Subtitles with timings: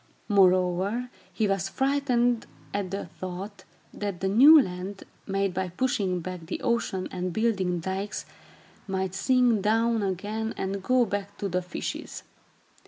[0.27, 6.47] Moreover, he was frightened at the thought that the new land, made by pushing back
[6.47, 8.25] the ocean and building dykes,
[8.87, 12.23] might sink down again and go back to the fishes.